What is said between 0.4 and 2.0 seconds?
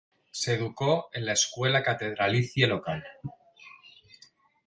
educó en la escuela